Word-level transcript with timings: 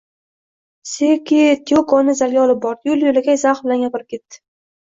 Seki 0.91 1.43
Tiyokoni 1.71 2.17
zalga 2.21 2.41
olib 2.47 2.65
bordi, 2.65 2.93
yo`l-yo`lakay 2.93 3.41
zavq 3.45 3.63
bilan 3.69 3.85
gapirib 3.87 4.13
ketdi 4.17 4.43